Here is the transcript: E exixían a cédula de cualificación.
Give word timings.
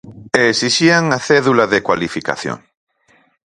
E 0.39 0.41
exixían 0.53 1.05
a 1.17 1.19
cédula 1.27 1.65
de 1.73 1.83
cualificación. 1.87 2.57